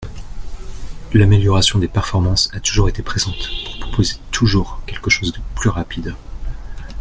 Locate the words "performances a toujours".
1.87-2.89